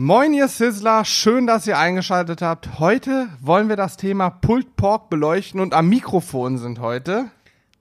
[0.00, 2.78] Moin ihr Sizzler, schön, dass ihr eingeschaltet habt.
[2.78, 7.32] Heute wollen wir das Thema Pulled Pork beleuchten und am Mikrofon sind heute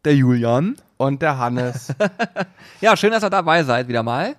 [0.04, 0.78] Der Julian.
[0.98, 1.94] und der Hannes.
[2.82, 4.36] Ja, schön, dass ihr dabei seid wieder mal.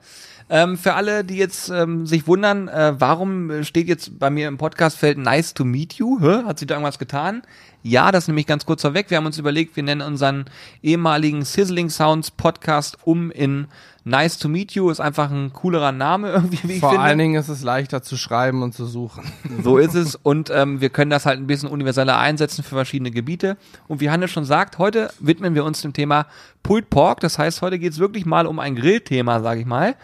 [0.50, 4.58] Ähm, für alle, die jetzt ähm, sich wundern, äh, warum steht jetzt bei mir im
[4.58, 6.18] Podcastfeld Nice to meet you?
[6.20, 6.44] Hä?
[6.46, 7.42] Hat sich da irgendwas getan?
[7.84, 9.08] Ja, das nämlich ganz kurz vorweg.
[9.10, 10.46] Wir haben uns überlegt, wir nennen unseren
[10.82, 13.68] ehemaligen Sizzling Sounds Podcast um in
[14.08, 14.90] Nice to meet you.
[14.90, 17.04] Ist einfach ein coolerer Name irgendwie, wie ich Vor finde.
[17.04, 19.24] allen Dingen ist es leichter zu schreiben und zu suchen.
[19.62, 20.14] So ist es.
[20.14, 23.56] Und ähm, wir können das halt ein bisschen universeller einsetzen für verschiedene Gebiete.
[23.86, 26.26] Und wie Hannes schon sagt, heute widmen wir uns dem Thema
[26.62, 27.20] Pulled Pork.
[27.20, 29.96] Das heißt, heute geht's wirklich mal um ein Grillthema, sage ich mal.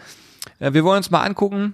[0.59, 1.73] Äh, wir wollen uns mal angucken,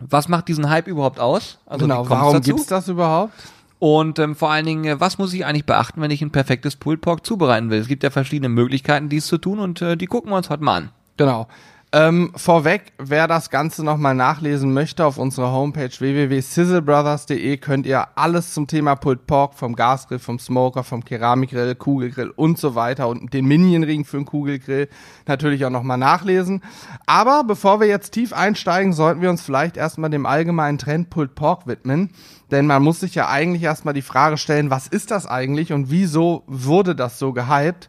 [0.00, 1.58] was macht diesen Hype überhaupt aus?
[1.66, 2.50] Also genau, warum dazu?
[2.50, 3.32] gibt's das überhaupt?
[3.80, 6.76] Und ähm, vor allen Dingen, äh, was muss ich eigentlich beachten, wenn ich ein perfektes
[6.76, 7.80] Pulled Pork zubereiten will?
[7.80, 10.62] Es gibt ja verschiedene Möglichkeiten, dies zu tun und äh, die gucken wir uns heute
[10.64, 10.90] mal an.
[11.18, 11.46] Genau.
[11.90, 18.52] Ähm, vorweg, wer das Ganze nochmal nachlesen möchte, auf unserer Homepage www.sizzlebrothers.de könnt ihr alles
[18.52, 23.32] zum Thema Pulled Pork vom Gasgrill, vom Smoker, vom Keramikgrill, Kugelgrill und so weiter und
[23.32, 24.90] den Minionring für den Kugelgrill
[25.26, 26.62] natürlich auch nochmal nachlesen.
[27.06, 31.34] Aber bevor wir jetzt tief einsteigen, sollten wir uns vielleicht erstmal dem allgemeinen Trend Pulled
[31.34, 32.10] Pork widmen.
[32.50, 35.90] Denn man muss sich ja eigentlich erstmal die Frage stellen, was ist das eigentlich und
[35.90, 37.88] wieso wurde das so gehypt?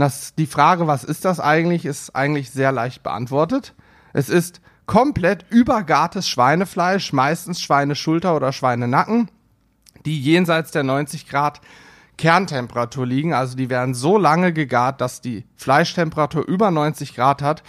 [0.00, 3.74] Das, die Frage, was ist das eigentlich, ist eigentlich sehr leicht beantwortet.
[4.12, 9.30] Es ist komplett übergartes Schweinefleisch, meistens Schweineschulter oder Schweinenacken,
[10.04, 11.60] die jenseits der 90 Grad
[12.18, 13.32] Kerntemperatur liegen.
[13.32, 17.62] Also die werden so lange gegart, dass die Fleischtemperatur über 90 Grad hat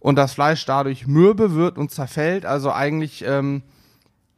[0.00, 2.46] und das Fleisch dadurch mürbe wird und zerfällt.
[2.46, 3.62] Also eigentlich, ähm,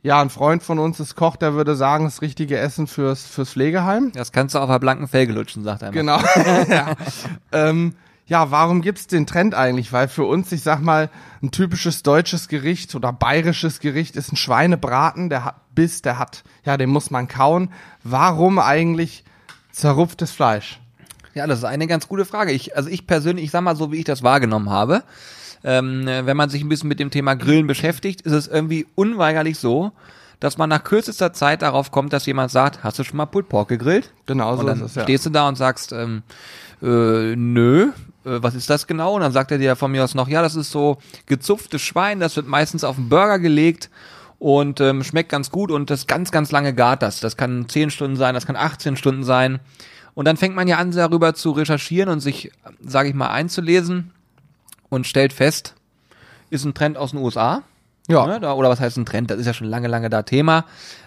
[0.02, 3.50] ja, ein Freund von uns ist Koch, der würde sagen, das richtige Essen fürs, fürs
[3.50, 4.12] Pflegeheim.
[4.12, 5.94] Das kannst du auf der blanken Felge lutschen, sagt er immer.
[5.94, 6.18] Genau.
[6.68, 6.94] ja.
[7.52, 7.94] Ähm,
[8.26, 9.92] ja, warum gibt's den Trend eigentlich?
[9.92, 11.10] Weil für uns, ich sag mal,
[11.42, 16.44] ein typisches deutsches Gericht oder bayerisches Gericht ist ein Schweinebraten, der hat Biss, der hat,
[16.64, 17.72] ja, den muss man kauen.
[18.04, 19.24] Warum eigentlich
[19.72, 20.80] zerrupftes Fleisch?
[21.34, 22.52] Ja, das ist eine ganz gute Frage.
[22.52, 25.02] Ich, also ich persönlich, ich sag mal so, wie ich das wahrgenommen habe,
[25.64, 28.86] ähm, äh, wenn man sich ein bisschen mit dem Thema Grillen beschäftigt, ist es irgendwie
[28.94, 29.92] unweigerlich so,
[30.40, 33.48] dass man nach kürzester Zeit darauf kommt, dass jemand sagt, hast du schon mal Pulled
[33.48, 34.12] Pork gegrillt?
[34.26, 35.02] Genau so und dann ist es, ja.
[35.02, 36.22] stehst du da und sagst, ähm,
[36.82, 37.90] äh, nö,
[38.24, 39.14] äh, was ist das genau?
[39.14, 42.20] Und dann sagt er dir von mir aus noch, ja, das ist so gezupftes Schwein,
[42.20, 43.90] das wird meistens auf den Burger gelegt
[44.38, 47.20] und ähm, schmeckt ganz gut und das ganz, ganz lange gart das.
[47.20, 49.60] Das kann 10 Stunden sein, das kann 18 Stunden sein.
[50.14, 52.50] Und dann fängt man ja an, darüber zu recherchieren und sich,
[52.80, 54.12] sage ich mal, einzulesen
[54.90, 55.74] und stellt fest,
[56.50, 57.62] ist ein Trend aus den USA.
[58.08, 58.26] Ja.
[58.26, 59.30] Ne, da, oder was heißt ein Trend?
[59.30, 60.64] Das ist ja schon lange, lange da Thema.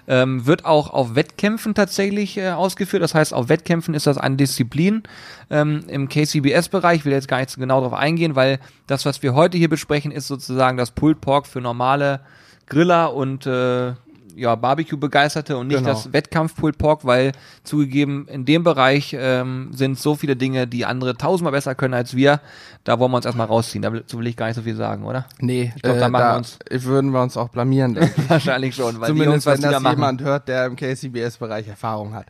[0.07, 3.03] Ähm, wird auch auf Wettkämpfen tatsächlich äh, ausgeführt.
[3.03, 5.03] Das heißt, auf Wettkämpfen ist das eine Disziplin
[5.49, 6.99] ähm, im KCBS-Bereich.
[6.99, 9.69] Ich will jetzt gar nicht so genau darauf eingehen, weil das, was wir heute hier
[9.69, 12.21] besprechen, ist sozusagen das Pulled Pork für normale
[12.67, 13.93] Griller und äh,
[14.35, 15.89] ja, Barbecue-Begeisterte und nicht Genau.
[15.89, 17.31] das Wettkampf-Pulled Pork, weil
[17.63, 22.15] zugegeben, in dem Bereich ähm, sind so viele Dinge, die andere tausendmal besser können als
[22.15, 22.41] wir.
[22.83, 23.81] Da wollen wir uns erstmal rausziehen.
[23.81, 25.25] Dazu will ich gar nicht so viel sagen, oder?
[25.39, 27.97] Nee, Ich glaub, da machen wir uns- würden wir uns auch blamieren.
[28.27, 29.95] Wahrscheinlich schon, weil Jungs, Zumindest was wenn da das machen.
[29.95, 32.25] jemand hört, der im KCBS-Bereich Erfahrung hat.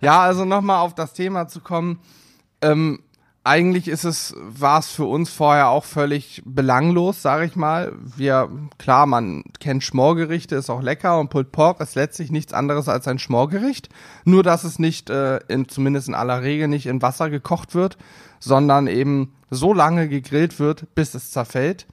[0.00, 1.98] ja, also nochmal auf das Thema zu kommen.
[2.62, 3.00] Ähm,
[3.44, 7.92] eigentlich ist es, war es für uns vorher auch völlig belanglos, sage ich mal.
[8.16, 12.88] Wir, klar, man kennt Schmorgerichte, ist auch lecker und Pulled Pork ist letztlich nichts anderes
[12.88, 13.88] als ein Schmorgericht.
[14.24, 17.96] Nur, dass es nicht, äh, in, zumindest in aller Regel nicht in Wasser gekocht wird,
[18.38, 21.86] sondern eben so lange gegrillt wird, bis es zerfällt.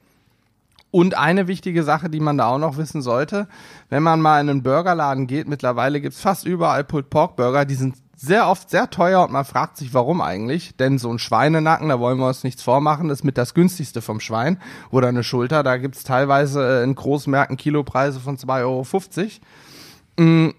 [0.90, 3.48] Und eine wichtige Sache, die man da auch noch wissen sollte,
[3.88, 7.74] wenn man mal in einen Burgerladen geht, mittlerweile gibt's fast überall Pulled Pork Burger, die
[7.74, 10.74] sind sehr oft sehr teuer und man fragt sich, warum eigentlich.
[10.76, 14.20] Denn so ein Schweinenacken, da wollen wir uns nichts vormachen, ist mit das günstigste vom
[14.20, 14.58] Schwein.
[14.90, 20.24] Oder eine Schulter, da gibt's teilweise äh, in Großmärkten Kilopreise von 2,50 Euro.
[20.26, 20.54] Mm,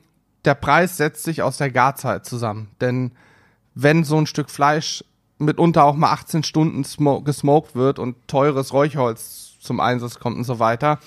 [0.45, 2.69] Der Preis setzt sich aus der Garzeit zusammen.
[2.79, 3.11] Denn
[3.73, 5.03] wenn so ein Stück Fleisch
[5.39, 10.43] mitunter auch mal 18 Stunden smo gesmoked wird und teures Räucherholz zum Einsatz kommt und
[10.43, 10.99] so weiter,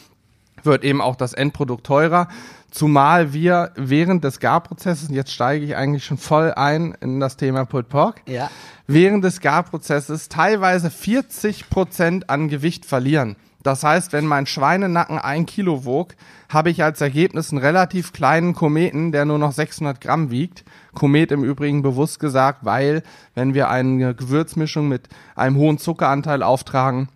[0.62, 2.28] wird eben auch das Endprodukt teurer.
[2.70, 7.65] Zumal wir während des Garprozesses, jetzt steige ich eigentlich schon voll ein in das Thema
[7.65, 8.48] Pulled Pork, Ja.
[8.86, 13.36] während des Garprozesses teilweise 40 Prozent an Gewicht verlieren.
[13.62, 16.15] Das heißt, wenn mein Schweinenacken ein Kilo wog,
[16.48, 20.65] habe ich als Ergebnis einen relativ kleinen Kometen, der nur noch 600 Gramm wiegt.
[20.94, 23.03] Komet im Übrigen bewusst gesagt, weil
[23.34, 27.09] wenn wir eine Gewürzmischung mit einem hohen Zuckeranteil auftragen,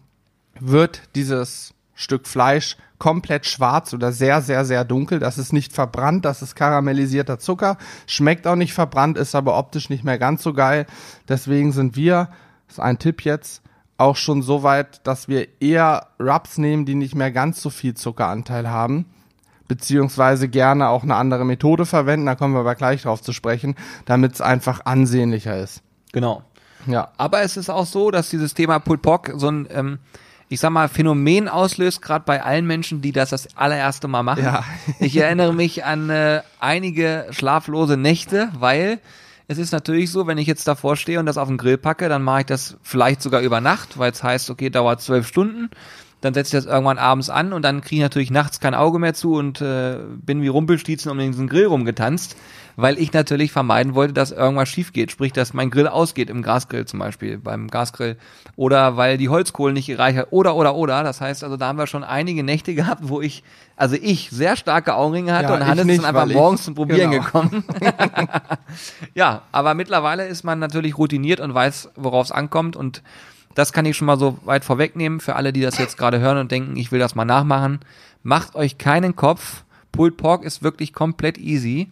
[0.61, 5.19] wird dieses Stück Fleisch komplett schwarz oder sehr, sehr, sehr dunkel.
[5.19, 7.77] Das ist nicht verbrannt, das ist karamellisierter Zucker.
[8.07, 10.87] Schmeckt auch nicht verbrannt, ist aber optisch nicht mehr ganz so geil.
[11.29, 12.31] Deswegen sind wir,
[12.67, 13.61] das ist ein Tipp jetzt,
[13.99, 17.93] auch schon so weit, dass wir eher Rubs nehmen, die nicht mehr ganz so viel
[17.93, 19.05] Zuckeranteil haben.
[19.69, 23.75] beziehungsweise gerne auch eine andere Methode verwenden, da kommen wir aber gleich drauf zu sprechen,
[24.05, 25.83] damit es einfach ansehnlicher ist.
[26.13, 26.43] Genau.
[26.87, 27.09] Ja.
[27.17, 29.99] Aber es ist auch so, dass dieses Thema Pulled Pork so ein, ähm,
[30.55, 34.45] ich sag mal, Phänomen auslöst, gerade bei allen Menschen, die das das allererste Mal machen.
[34.45, 34.65] Ja.
[35.01, 39.01] ich erinnere mich an äh, einige schlaflose Nächte, weil
[39.49, 42.09] es ist natürlich so, wenn ich jetzt davor stehe und das auf den Grill packe,
[42.09, 45.71] dann mache ich das vielleicht sogar über Nacht, weil es heißt, okay, dauert zwölf Stunden.
[46.25, 48.99] Dann setze ich das irgendwann abends an und dann kriege ich natürlich nachts kein Auge
[48.99, 52.35] mehr zu und äh, bin wie Rumpelstiezen um diesen Grill rumgetanzt,
[52.77, 55.11] weil ich natürlich vermeiden wollte, dass irgendwas schief geht.
[55.11, 58.17] Sprich, dass mein Grill ausgeht im Gasgrill zum Beispiel, beim Gasgrill.
[58.57, 60.29] Oder weil die Holzkohle nicht gereicht hat.
[60.31, 61.03] Oder, oder, oder.
[61.03, 63.45] Das heißt also, da haben wir schon einige Nächte gehabt, wo ich,
[63.77, 66.65] also ich sehr starke Augenringe hatte Ja, und Hannes nicht, ist einfach weil ich- morgens
[66.65, 67.23] zum Probieren genau.
[67.23, 67.65] gekommen.
[69.15, 73.03] Ja, aber mittlerweile ist man natürlich routiniert und weiß, worauf es ankommt und
[73.55, 76.39] das kann ich schon mal so weit vorwegnehmen für alle, die das jetzt gerade hören
[76.39, 77.81] und denken, ich will das mal nachmachen.
[78.23, 79.65] Macht euch keinen Kopf.
[79.93, 81.89] Pulled Pork ist wirklich komplett easy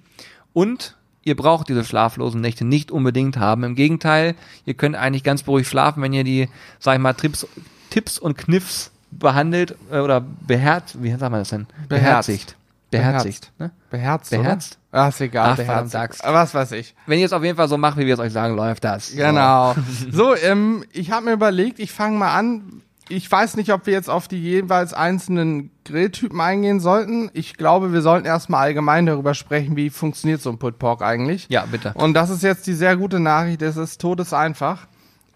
[0.52, 3.62] und ihr braucht diese schlaflosen Nächte nicht unbedingt haben.
[3.62, 4.34] Im Gegenteil,
[4.66, 6.48] ihr könnt eigentlich ganz beruhigt schlafen, wenn ihr die,
[6.80, 7.46] sag ich mal, Tipps,
[7.90, 11.66] Tipps und Kniffs behandelt äh, oder beherzt, wie sagt man das denn?
[11.88, 12.56] Beherzt.
[12.92, 13.52] Beherzigt.
[13.58, 13.70] Ne?
[13.90, 14.78] Beherzt, Beherzt?
[14.90, 15.02] oder?
[15.02, 15.96] Ah, ist egal, Ach, beherzt.
[15.96, 16.22] Axt.
[16.24, 16.94] Was weiß ich.
[17.06, 19.12] Wenn ihr es auf jeden Fall so macht, wie wir es euch sagen, läuft das.
[19.14, 19.74] Genau.
[20.10, 22.82] So, ähm, ich habe mir überlegt, ich fange mal an.
[23.08, 27.30] Ich weiß nicht, ob wir jetzt auf die jeweils einzelnen Grilltypen eingehen sollten.
[27.34, 31.46] Ich glaube, wir sollten erstmal allgemein darüber sprechen, wie funktioniert so ein Pulled Pork eigentlich.
[31.50, 31.92] Ja, bitte.
[31.94, 34.86] Und das ist jetzt die sehr gute Nachricht, es ist todeseinfach.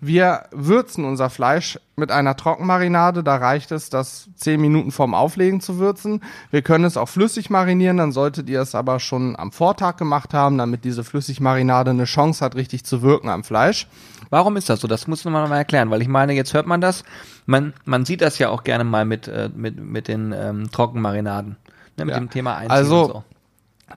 [0.00, 5.60] Wir würzen unser Fleisch mit einer Trockenmarinade, da reicht es, das 10 Minuten vorm Auflegen
[5.62, 6.22] zu würzen.
[6.50, 10.34] Wir können es auch flüssig marinieren, dann solltet ihr es aber schon am Vortag gemacht
[10.34, 13.86] haben, damit diese Flüssigmarinade eine Chance hat, richtig zu wirken am Fleisch.
[14.28, 14.88] Warum ist das so?
[14.88, 17.02] Das muss man mal erklären, weil ich meine, jetzt hört man das.
[17.46, 21.56] Man, man sieht das ja auch gerne mal mit, äh, mit, mit den ähm, Trockenmarinaden.
[21.96, 22.20] Ne, mit Ja.
[22.20, 23.24] dem Thema Einziehen Also, und so.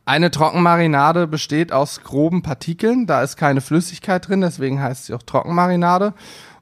[0.06, 5.24] Eine Trockenmarinade besteht aus groben Partikeln, da ist keine Flüssigkeit drin, deswegen heißt sie auch
[5.24, 6.13] Trockenmarinade.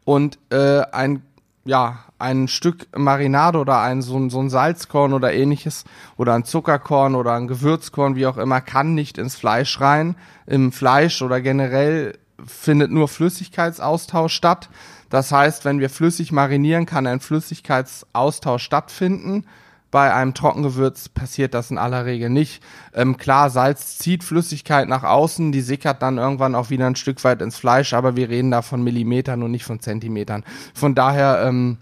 [0.06, 1.22] Und äh, ein,
[1.66, 5.84] ja, ein Stück Marinade oder ein, so, so ein Salzkorn oder ähnliches
[6.16, 10.16] oder ein Zuckerkorn oder ein Gewürzkorn, wie auch immer, kann nicht ins Fleisch rein.
[10.46, 14.70] Im Fleisch oder generell findet nur Flüssigkeitsaustausch statt.
[15.10, 19.46] Das heißt, wenn wir flüssig marinieren, kann ein Flüssigkeitsaustausch stattfinden.
[19.90, 22.62] Bei einem Trockengewürz passiert das in aller Regel nicht.
[22.94, 27.24] Ähm, klar, Salz zieht Flüssigkeit nach außen, die sickert dann irgendwann auch wieder ein Stück
[27.24, 30.44] weit ins Fleisch, aber wir reden da von Millimetern und nicht von Zentimetern.
[30.74, 31.78] Von daher, ähm,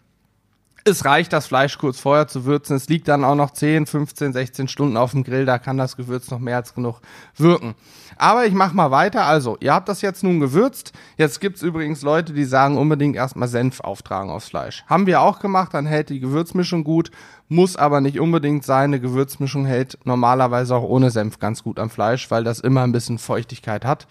[0.88, 2.76] es reicht, das Fleisch kurz vorher zu würzen.
[2.76, 5.98] Es liegt dann auch noch 10, 15, 16 Stunden auf dem Grill, da kann das
[5.98, 7.02] Gewürz noch mehr als genug
[7.36, 7.74] wirken.
[8.18, 9.26] Aber ich mach mal weiter.
[9.26, 10.94] Also, ihr habt das jetzt nun gewürzt.
[11.18, 14.86] Jetzt gibt's übrigens Leute, die sagen unbedingt erstmal Senf auftragen aufs Fleisch.
[14.88, 17.10] Haben wir auch gemacht, dann hält die Gewürzmischung gut,
[17.48, 18.86] muss aber nicht unbedingt sein.
[18.86, 22.92] Eine Gewürzmischung hält normalerweise auch ohne Senf ganz gut am Fleisch, weil das immer ein
[22.92, 24.08] bisschen Feuchtigkeit hat.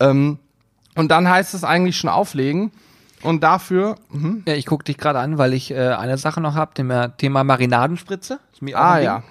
[0.00, 0.38] Ähm,
[0.94, 2.72] und dann heißt es eigentlich schon auflegen.
[3.22, 4.42] Und dafür, mhm.
[4.46, 7.42] Ja, ich gucke dich gerade an, weil ich äh, eine Sache noch habe, Thema, Thema
[7.42, 8.38] Marinadenspritze.
[8.74, 9.22] Ah, ja.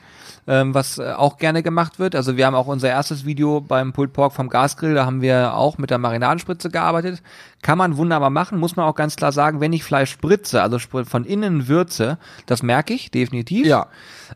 [0.45, 2.15] Ähm, was äh, auch gerne gemacht wird.
[2.15, 5.53] Also wir haben auch unser erstes Video beim Pulled Pork vom Gasgrill, da haben wir
[5.55, 7.21] auch mit der Marinadenspritze gearbeitet.
[7.63, 10.77] Kann man wunderbar machen, muss man auch ganz klar sagen, wenn ich Fleisch spritze, also
[10.79, 13.65] von innen würze, das merke ich definitiv.
[13.65, 13.87] ja,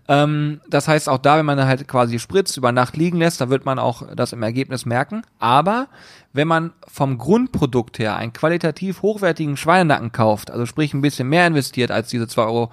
[0.08, 3.50] Ähm, das heißt auch da, wenn man halt quasi spritzt, über Nacht liegen lässt, da
[3.50, 5.22] wird man auch das im Ergebnis merken.
[5.38, 5.88] Aber
[6.34, 11.46] wenn man vom Grundprodukt her einen qualitativ hochwertigen Schweinenacken kauft, also sprich ein bisschen mehr
[11.46, 12.72] investiert als diese 2,50 Euro,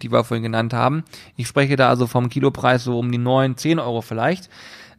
[0.00, 1.04] die wir vorhin genannt haben,
[1.36, 4.48] ich spreche da also vom Kilopreis so um die 9, 10 Euro vielleicht,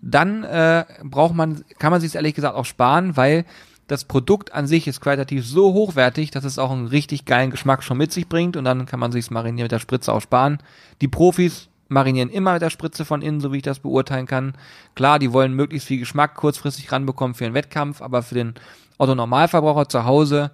[0.01, 3.45] dann äh, braucht man, kann man sich ehrlich gesagt auch sparen, weil
[3.89, 7.83] das Produkt an sich ist qualitativ so hochwertig, dass es auch einen richtig geilen Geschmack
[7.83, 10.59] schon mit sich bringt und dann kann man sich's marinieren mit der Spritze auch sparen.
[11.01, 14.53] Die Profis marinieren immer mit der Spritze von innen, so wie ich das beurteilen kann.
[14.93, 18.53] Klar, die wollen möglichst viel Geschmack kurzfristig ranbekommen für den Wettkampf, aber für den
[18.99, 20.51] Otto Normalverbraucher zu Hause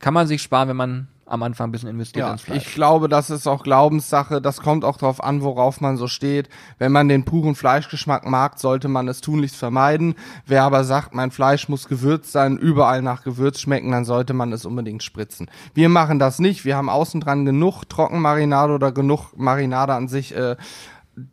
[0.00, 2.66] kann man sich sparen, wenn man am Anfang ein bisschen investiert Ja, ins Fleisch.
[2.66, 4.42] ich glaube, das ist auch Glaubenssache.
[4.42, 6.50] Das kommt auch darauf an, worauf man so steht.
[6.78, 10.14] Wenn man den puren Fleischgeschmack mag, sollte man es tunlichst vermeiden.
[10.46, 14.52] Wer aber sagt, mein Fleisch muss gewürzt sein, überall nach Gewürz schmecken, dann sollte man
[14.52, 15.50] es unbedingt spritzen.
[15.72, 16.66] Wir machen das nicht.
[16.66, 20.36] Wir haben außen dran genug Trockenmarinade oder genug Marinade an sich.
[20.36, 20.56] Äh,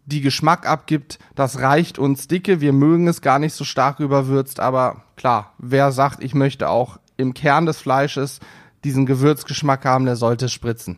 [0.06, 2.62] die Geschmack abgibt, das reicht uns dicke.
[2.62, 7.00] Wir mögen es gar nicht so stark überwürzt, aber klar, wer sagt, ich möchte auch
[7.18, 8.40] im Kern des Fleisches
[8.84, 10.98] diesen Gewürzgeschmack haben, der sollte spritzen.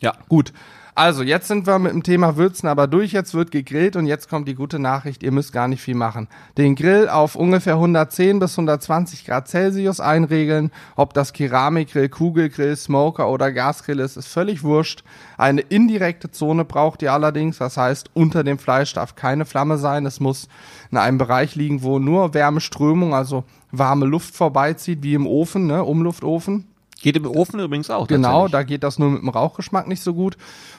[0.00, 0.12] ja.
[0.28, 0.52] Gut.
[0.98, 3.12] Also, jetzt sind wir mit dem Thema Würzen aber durch.
[3.12, 5.22] Jetzt wird gegrillt und jetzt kommt die gute Nachricht.
[5.22, 6.26] Ihr müsst gar nicht viel machen.
[6.56, 10.72] Den Grill auf ungefähr 110 bis 120 Grad Celsius einregeln.
[10.96, 15.04] Ob das Keramikgrill, Kugelgrill, Smoker oder Gasgrill ist, ist völlig wurscht.
[15.36, 17.58] Eine indirekte Zone braucht ihr allerdings.
[17.58, 20.04] Das heißt, unter dem Fleisch darf keine Flamme sein.
[20.04, 20.48] Es muss
[20.90, 25.84] in einem Bereich liegen, wo nur Wärmeströmung, also warme Luft vorbeizieht, wie im Ofen, ne,
[25.84, 26.64] Umluftofen.
[27.00, 28.08] Geht im Ofen übrigens auch.
[28.08, 30.36] Genau, da geht das nur mit dem Rauchgeschmack nicht so gut.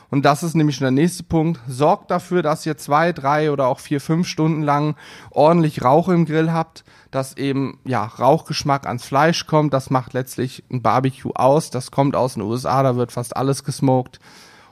[0.10, 1.62] Und das ist nämlich schon der nächste Punkt.
[1.68, 4.96] Sorgt dafür, dass ihr zwei, drei oder auch vier, fünf Stunden lang
[5.32, 9.74] ordentlich Rauch im Grill habt, dass eben ja Rauchgeschmack ans Fleisch kommt.
[9.74, 11.70] Das macht letztlich ein Barbecue aus.
[11.70, 14.20] Das kommt aus den USA, da wird fast alles gesmoked.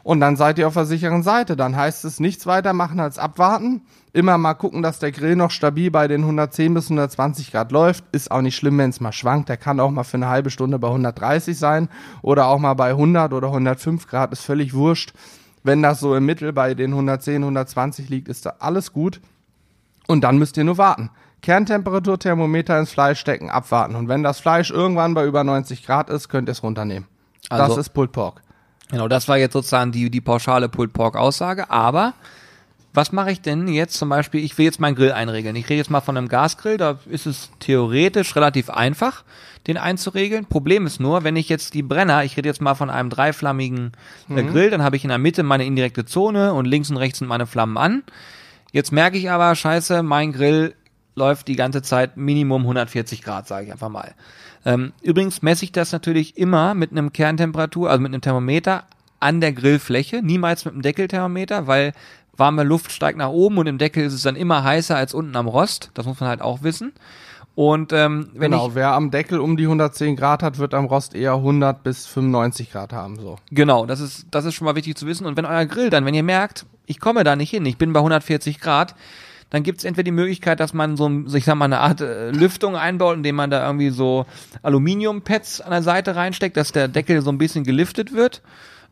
[0.07, 1.57] Und dann seid ihr auf der sicheren Seite.
[1.57, 3.81] Dann heißt es nichts weiter machen als abwarten
[4.17, 8.03] immer mal gucken, dass der Grill noch stabil bei den 110 bis 120 Grad läuft.
[8.11, 9.47] Ist auch nicht schlimm, wenn es mal schwankt.
[9.47, 11.87] Der kann auch mal für eine halbe Stunde bei 130 sein
[12.23, 14.31] oder auch mal bei 100 oder 105 Grad.
[14.31, 15.13] Ist völlig wurscht.
[15.61, 19.21] Wenn das so im Mittel bei den 110, 120 liegt, ist da alles gut.
[20.07, 21.11] Und dann müsst ihr nur warten.
[21.43, 23.93] Kerntemperaturthermometer ins Fleisch stecken, abwarten.
[23.93, 27.07] Und wenn das Fleisch irgendwann bei über 90 Grad ist, könnt ihr es runternehmen.
[27.49, 28.41] Also, das ist Pulled Pork.
[28.89, 31.69] Genau, das war jetzt sozusagen die, die pauschale Pulled Pork Aussage.
[31.69, 32.13] Aber
[32.97, 35.55] was mache ich denn jetzt zum Beispiel, ich will jetzt meinen Grill einregeln.
[35.55, 39.23] Ich rede jetzt mal von einem Gasgrill, da ist es theoretisch relativ einfach,
[39.67, 40.45] den einzuregeln.
[40.45, 43.91] Problem ist nur, wenn ich jetzt die Brenner, ich rede jetzt mal von einem dreiflammigen
[44.29, 44.51] äh, mhm.
[44.51, 47.27] Grill, dann habe ich in der Mitte meine indirekte Zone und links und rechts sind
[47.27, 48.03] meine Flammen an.
[48.71, 50.73] Jetzt merke ich aber, scheiße, mein Grill
[51.17, 54.13] läuft die ganze Zeit Minimum 140 Grad, sage ich einfach mal.
[54.65, 58.83] Ähm, übrigens messe ich das natürlich immer mit einem Kerntemperatur, also mit einem Thermometer
[59.19, 61.93] an der Grillfläche, niemals mit einem Deckelthermometer, weil
[62.35, 65.35] warme Luft steigt nach oben und im Deckel ist es dann immer heißer als unten
[65.35, 65.89] am Rost.
[65.95, 66.93] Das muss man halt auch wissen.
[67.55, 70.85] Und ähm, wenn genau, ich, wer am Deckel um die 110 Grad hat, wird am
[70.85, 73.15] Rost eher 100 bis 95 Grad haben.
[73.19, 73.37] So.
[73.49, 75.25] Genau, das ist das ist schon mal wichtig zu wissen.
[75.25, 77.93] Und wenn euer Grill dann, wenn ihr merkt, ich komme da nicht hin, ich bin
[77.93, 78.93] bei 140 Grad,
[79.49, 82.31] dann gibt es entweder die Möglichkeit, dass man so, ich sag mal, eine Art äh,
[82.31, 84.25] Lüftung einbaut, indem man da irgendwie so
[84.61, 88.41] Aluminiumpads an der Seite reinsteckt, dass der Deckel so ein bisschen geliftet wird.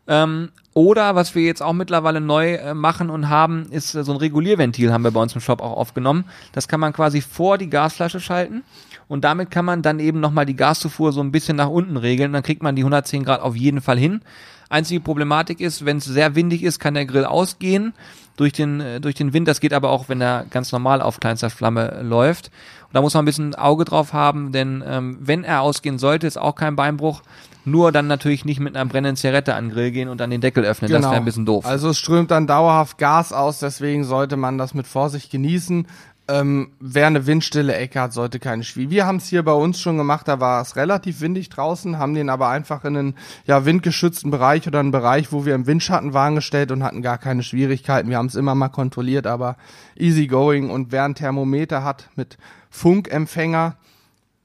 [0.08, 4.12] Ähm, oder was wir jetzt auch mittlerweile neu äh, machen und haben, ist äh, so
[4.12, 6.24] ein Regulierventil, haben wir bei uns im Shop auch aufgenommen.
[6.52, 8.62] Das kann man quasi vor die Gasflasche schalten
[9.08, 12.32] und damit kann man dann eben nochmal die Gaszufuhr so ein bisschen nach unten regeln.
[12.32, 14.20] Dann kriegt man die 110 Grad auf jeden Fall hin.
[14.68, 17.94] Einzige Problematik ist, wenn es sehr windig ist, kann der Grill ausgehen
[18.36, 19.48] durch den, äh, durch den Wind.
[19.48, 22.50] Das geht aber auch, wenn er ganz normal auf kleinster Flamme läuft.
[22.88, 26.26] Und da muss man ein bisschen Auge drauf haben, denn ähm, wenn er ausgehen sollte,
[26.26, 27.22] ist auch kein Beinbruch.
[27.64, 30.40] Nur dann natürlich nicht mit einer brennenden Zigarette an den Grill gehen und dann den
[30.40, 30.88] Deckel öffnen.
[30.88, 31.00] Genau.
[31.00, 31.66] Das wäre ein bisschen doof.
[31.66, 35.88] Also es strömt dann dauerhaft Gas aus, deswegen sollte man das mit Vorsicht genießen.
[36.28, 38.96] Ähm, wer eine windstille Ecke hat, sollte keine Schwierigkeiten.
[38.96, 42.14] Wir haben es hier bei uns schon gemacht, da war es relativ windig draußen, haben
[42.14, 43.14] den aber einfach in einen
[43.44, 47.18] ja, windgeschützten Bereich oder einen Bereich, wo wir im Windschatten waren, gestellt und hatten gar
[47.18, 48.10] keine Schwierigkeiten.
[48.10, 49.56] Wir haben es immer mal kontrolliert, aber
[49.96, 50.68] easy going.
[50.68, 52.38] Und wer ein Thermometer hat mit
[52.70, 53.76] Funkempfänger,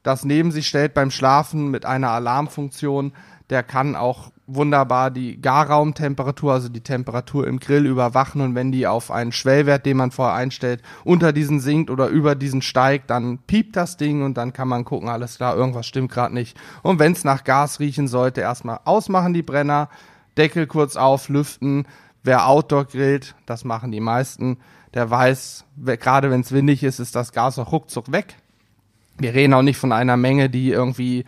[0.04, 3.12] das neben sich stellt beim Schlafen mit einer Alarmfunktion,
[3.50, 8.86] der kann auch wunderbar die Garraumtemperatur, also die Temperatur im Grill überwachen und wenn die
[8.86, 13.38] auf einen Schwellwert, den man vorher einstellt, unter diesen sinkt oder über diesen steigt, dann
[13.38, 16.56] piept das Ding und dann kann man gucken, alles klar, irgendwas stimmt gerade nicht.
[16.82, 19.88] Und wenn es nach Gas riechen sollte, erstmal ausmachen die Brenner,
[20.36, 21.86] Deckel kurz auf, lüften.
[22.24, 24.58] Wer Outdoor grillt, das machen die meisten,
[24.94, 28.36] der weiß, gerade wenn es windig ist, ist das Gas auch ruckzuck weg.
[29.18, 31.24] Wir reden auch nicht von einer Menge, die irgendwie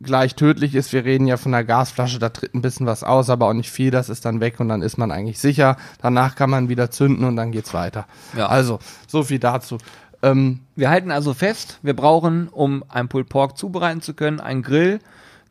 [0.00, 0.92] gleich tödlich ist.
[0.92, 3.70] Wir reden ja von einer Gasflasche, da tritt ein bisschen was aus, aber auch nicht
[3.70, 5.76] viel, das ist dann weg und dann ist man eigentlich sicher.
[6.00, 8.06] Danach kann man wieder zünden und dann geht's weiter.
[8.36, 8.46] Ja.
[8.46, 9.78] Also, so viel dazu.
[10.22, 14.62] Ähm, wir halten also fest, wir brauchen, um ein Pulled Pork zubereiten zu können, einen
[14.62, 15.00] Grill,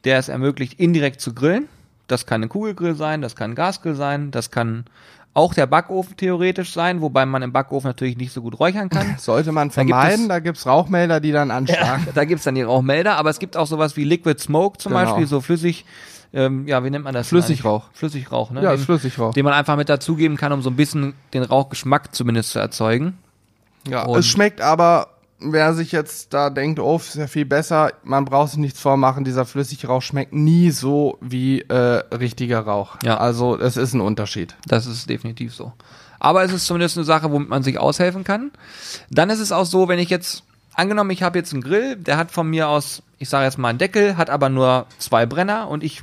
[0.03, 1.67] der es ermöglicht, indirekt zu grillen.
[2.07, 4.85] Das kann ein Kugelgrill sein, das kann ein Gasgrill sein, das kann
[5.37, 9.15] auch der Backofen theoretisch sein, wobei man im Backofen natürlich nicht so gut räuchern kann.
[9.19, 12.03] Sollte man vermeiden, da gibt es Rauchmelder, die dann anschlagen.
[12.07, 14.79] Ja, da gibt es dann die Rauchmelder, aber es gibt auch sowas wie Liquid Smoke
[14.79, 15.05] zum genau.
[15.05, 15.85] Beispiel, so flüssig,
[16.33, 17.27] ähm, ja, wie nennt man das?
[17.27, 17.85] Flüssigrauch.
[17.93, 18.63] Flüssigrauch, ne?
[18.63, 19.33] Ja, den, Flüssigrauch.
[19.33, 23.19] Den man einfach mit dazugeben kann, um so ein bisschen den Rauchgeschmack zumindest zu erzeugen.
[23.87, 25.07] Ja, Und es schmeckt aber
[25.39, 29.23] wer sich jetzt da denkt, oh, ist ja viel besser, man braucht sich nichts vormachen,
[29.23, 32.97] dieser Flüssigrauch schmeckt nie so wie äh, richtiger Rauch.
[33.03, 33.17] Ja.
[33.17, 34.55] Also es ist ein Unterschied.
[34.65, 35.73] Das ist definitiv so.
[36.19, 38.51] Aber es ist zumindest eine Sache, womit man sich aushelfen kann.
[39.09, 42.17] Dann ist es auch so, wenn ich jetzt, angenommen, ich habe jetzt einen Grill, der
[42.17, 45.67] hat von mir aus, ich sage jetzt mal einen Deckel, hat aber nur zwei Brenner
[45.67, 46.01] und ich,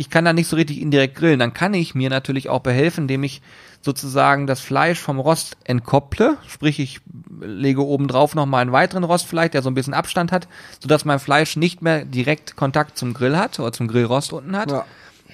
[0.00, 3.02] ich kann da nicht so richtig indirekt grillen, dann kann ich mir natürlich auch behelfen,
[3.02, 3.42] indem ich
[3.82, 7.00] sozusagen das Fleisch vom Rost entkopple, sprich ich
[7.42, 10.48] lege oben drauf noch mal einen weiteren Rost vielleicht, der so ein bisschen Abstand hat,
[10.80, 14.70] sodass mein Fleisch nicht mehr direkt Kontakt zum Grill hat oder zum Grillrost unten hat.
[14.70, 14.86] Ja.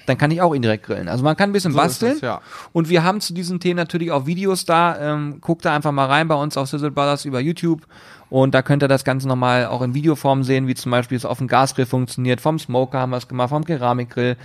[0.05, 1.07] dann kann ich auch indirekt grillen.
[1.07, 2.15] Also man kann ein bisschen So basteln.
[2.15, 2.41] es, ja.
[2.73, 4.99] Und wir haben zu diesen Themen natürlich auch Videos da.
[4.99, 7.87] Ähm, guckt da einfach mal rein bei uns auf Sizzle Brothers über YouTube.
[8.29, 11.25] Und da könnt ihr das Ganze nochmal auch in Videoform sehen, wie zum Beispiel es
[11.25, 12.41] auf dem Gasgrill funktioniert.
[12.41, 14.35] Vom Smoker haben wir es gemacht, vom Keramikgrill,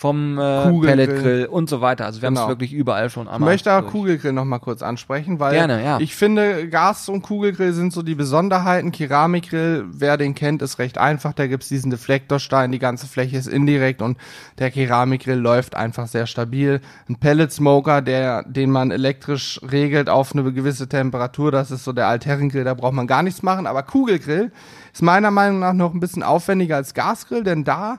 [0.00, 1.06] vom äh, Kugelgrill.
[1.06, 2.06] Pelletgrill und so weiter.
[2.06, 2.48] Also wir haben es Genau.
[2.48, 3.50] wirklich überall schon Ich einmal.
[3.50, 3.92] möchte aber durch.
[3.92, 5.98] Kugelgrill noch mal kurz ansprechen, weil Gerne, ja.
[6.00, 8.92] ich finde, Gas- und Kugelgrill sind so die Besonderheiten.
[8.92, 11.34] Keramikgrill, wer den kennt, ist recht einfach.
[11.34, 14.16] Da gibt's diesen Deflektorstein, die ganze Fläche ist indirekt und
[14.58, 16.80] der Keramikgrill läuft einfach sehr stabil.
[17.06, 21.92] Ein Pellet Smoker, der, den man elektrisch regelt auf eine gewisse Temperatur, das ist so
[21.92, 23.66] der Altherrengrill, da braucht man gar nichts machen.
[23.66, 24.50] Aber Kugelgrill
[24.94, 27.98] ist meiner Meinung nach noch ein bisschen aufwendiger als Gasgrill, denn da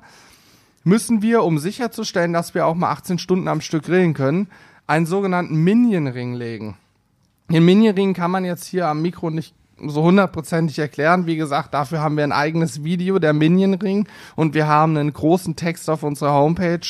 [0.83, 4.47] müssen wir, um sicherzustellen, dass wir auch mal 18 Stunden am Stück grillen können,
[4.87, 6.77] einen sogenannten Minion-Ring legen.
[7.49, 9.53] Den Minion-Ring kann man jetzt hier am Mikro nicht
[9.87, 11.25] so hundertprozentig erklären.
[11.25, 15.55] Wie gesagt, dafür haben wir ein eigenes Video, der Minion-Ring, und wir haben einen großen
[15.55, 16.87] Text auf unserer Homepage,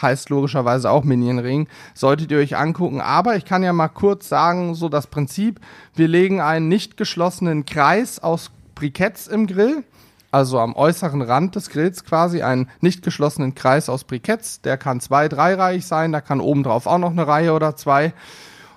[0.00, 3.00] heißt logischerweise auch Minion-Ring, solltet ihr euch angucken.
[3.00, 5.60] Aber ich kann ja mal kurz sagen, so das Prinzip,
[5.94, 9.84] wir legen einen nicht geschlossenen Kreis aus Briketts im Grill,
[10.32, 14.62] also am äußeren Rand des Grills quasi einen nicht geschlossenen Kreis aus Briketts.
[14.62, 18.14] Der kann zwei, dreireihig sein, da kann obendrauf auch noch eine Reihe oder zwei.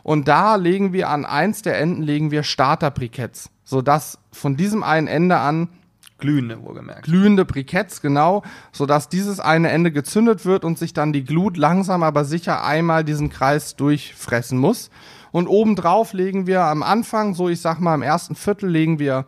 [0.04, 5.08] Und da legen wir an eins der Enden legen wir Starter-Briketts, sodass von diesem einen
[5.08, 5.70] Ende an
[6.18, 7.04] Glühende, wohlgemerkt.
[7.04, 12.04] glühende Briketts, genau, sodass dieses eine Ende gezündet wird und sich dann die Glut langsam
[12.04, 14.90] aber sicher einmal diesen Kreis durchfressen muss.
[15.32, 19.26] Und obendrauf legen wir am Anfang, so ich sag mal im ersten Viertel, legen wir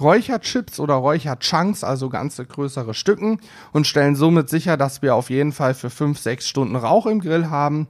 [0.00, 3.40] Räucherchips oder Räucherchunks, also ganze größere Stücken
[3.72, 7.20] und stellen somit sicher, dass wir auf jeden Fall für fünf, sechs Stunden Rauch im
[7.20, 7.88] Grill haben.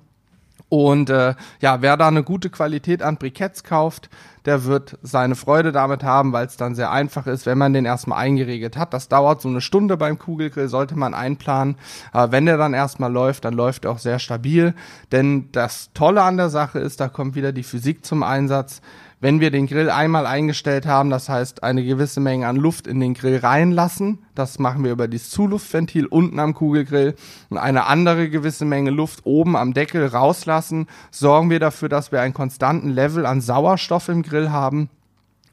[0.69, 4.11] Und äh, ja, wer da eine gute Qualität an Briketts kauft,
[4.47, 7.85] der wird seine Freude damit haben, weil es dann sehr einfach ist, wenn man den
[7.85, 8.93] erstmal eingeregelt hat.
[8.93, 11.77] Das dauert so eine Stunde beim Kugelgrill, sollte man einplanen.
[12.13, 14.75] Aber wenn der dann erstmal läuft, dann läuft er auch sehr stabil.
[15.13, 18.81] Denn das Tolle an der Sache ist, da kommt wieder die Physik zum Einsatz.
[19.19, 23.01] Wenn wir den Grill einmal eingestellt haben, das heißt eine gewisse Menge an Luft in
[23.01, 27.15] den Grill reinlassen, das machen wir über dieses Zuluftventil unten am Kugelgrill
[27.49, 32.21] und eine andere gewisse Menge Luft oben am Deckel rauslassen, sorgen wir dafür, dass wir
[32.21, 34.91] einen konstanten Level an Sauerstoff im Grill haben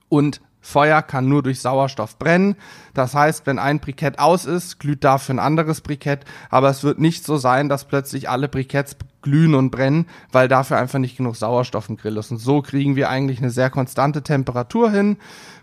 [0.09, 2.55] und Feuer kann nur durch Sauerstoff brennen.
[2.93, 6.23] Das heißt, wenn ein Brikett aus ist, glüht dafür ein anderes Brikett.
[6.49, 10.77] Aber es wird nicht so sein, dass plötzlich alle Briketts glühen und brennen, weil dafür
[10.77, 12.31] einfach nicht genug Sauerstoff im Grill ist.
[12.31, 15.17] Und so kriegen wir eigentlich eine sehr konstante Temperatur hin,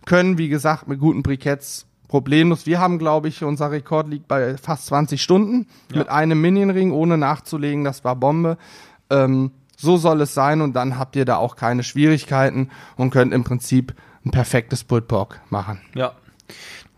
[0.07, 2.67] können, wie gesagt, mit guten Briketts problemlos.
[2.67, 7.17] Wir haben, glaube ich, unser Rekord liegt bei fast 20 Stunden mit einem Minion-Ring, ohne
[7.17, 7.85] nachzulegen.
[7.85, 8.59] Das war Bombe.
[9.11, 13.33] Ähm, so soll es sein und dann habt ihr da auch keine Schwierigkeiten und könnt
[13.33, 13.95] im Prinzip
[14.25, 15.81] ein perfektes Pulled Pork machen.
[15.95, 16.13] Ja.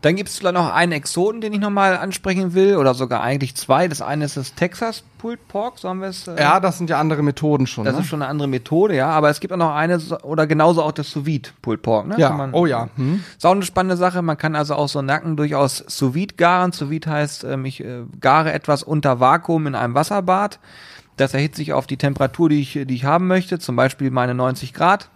[0.02, 3.54] Dann gibt es vielleicht noch einen Exoten, den ich nochmal ansprechen will, oder sogar eigentlich
[3.54, 3.86] zwei.
[3.88, 6.26] Das eine ist das Texas Pulled Pork, so haben wir es.
[6.26, 7.84] Äh, Ja, das sind ja andere Methoden schon.
[7.84, 8.00] Das ne?
[8.00, 9.08] ist schon eine andere Methode, ja.
[9.10, 12.16] Aber es gibt auch noch eine, oder genauso auch das Sous Vide Pulled Pork, ne?
[12.18, 12.88] Ja, man- oh ja.
[12.96, 13.22] Hm.
[13.36, 14.22] Ist auch eine spannende Sache.
[14.22, 16.72] Man kann also auch so Nacken durchaus sous vide garen.
[16.72, 20.58] Sous vide heißt, ähm, ich äh, gare etwas unter Vakuum in einem Wasserbad.
[21.16, 24.34] Das erhitzt sich auf die Temperatur, die ich, die ich haben möchte, zum Beispiel meine
[24.34, 25.10] 90 Grad.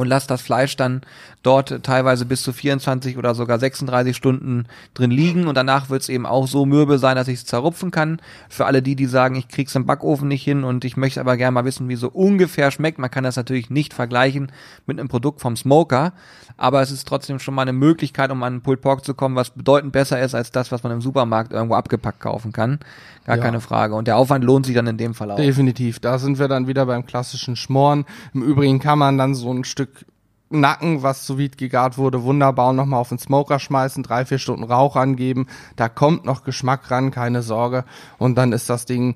[0.00, 1.02] Und lasse das Fleisch dann
[1.42, 5.46] dort teilweise bis zu 24 oder sogar 36 Stunden drin liegen.
[5.46, 8.18] Und danach wird es eben auch so mürbe sein, dass ich es zerrupfen kann.
[8.48, 11.36] Für alle die, die sagen, ich krieg's im Backofen nicht hin und ich möchte aber
[11.36, 12.98] gerne mal wissen, wie so ungefähr schmeckt.
[12.98, 14.50] Man kann das natürlich nicht vergleichen
[14.86, 16.14] mit einem Produkt vom Smoker.
[16.56, 19.36] Aber es ist trotzdem schon mal eine Möglichkeit, um an einen Pulled Pork zu kommen,
[19.36, 22.80] was bedeutend besser ist als das, was man im Supermarkt irgendwo abgepackt kaufen kann.
[23.26, 23.42] Gar Ja.
[23.42, 23.94] keine Frage.
[23.94, 25.36] Und der Aufwand lohnt sich dann in dem Fall auch.
[25.36, 26.00] Definitiv.
[26.00, 28.04] Da sind wir dann wieder beim klassischen Schmoren.
[28.34, 30.06] Im Übrigen kann man dann so ein Stück
[30.52, 34.64] Nacken, was sous vide gegart wurde, wunderbar nochmal auf den Smoker schmeißen, drei, vier Stunden
[34.64, 35.46] Rauch angeben.
[35.76, 37.84] Da kommt noch Geschmack ran, keine Sorge.
[38.18, 39.14] Und dann ist das Ding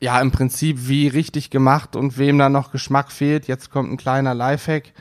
[0.00, 3.96] ja im Prinzip wie richtig gemacht und wem da noch Geschmack fehlt, jetzt kommt ein
[3.96, 4.92] kleiner Lifehack.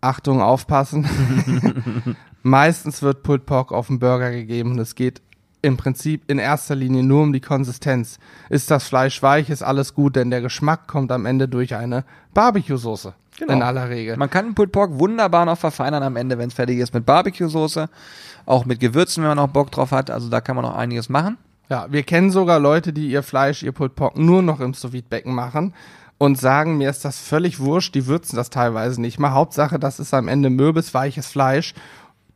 [0.00, 1.06] Achtung, aufpassen.
[2.42, 5.22] Meistens wird Pulled Pork auf dem Burger gegeben und es geht
[5.62, 8.18] im Prinzip in erster Linie nur um die Konsistenz.
[8.48, 12.04] Ist das Fleisch weich, ist alles gut, denn der Geschmack kommt am Ende durch eine
[12.34, 13.14] Barbecue-Soße.
[13.38, 13.52] Genau.
[13.52, 14.16] In aller Regel.
[14.16, 17.06] Man kann einen Pulled Pork wunderbar noch verfeinern am Ende, wenn es fertig ist mit
[17.06, 17.88] Barbecue-Soße.
[18.46, 20.10] Auch mit Gewürzen, wenn man noch Bock drauf hat.
[20.10, 21.38] Also da kann man noch einiges machen.
[21.68, 24.90] Ja, wir kennen sogar Leute, die ihr Fleisch, ihr Pulled Pork nur noch im sous
[25.02, 25.74] becken machen
[26.16, 29.32] und sagen, mir ist das völlig wurscht, die würzen das teilweise nicht mal.
[29.32, 31.74] Hauptsache, das ist am Ende mürbes, weiches Fleisch.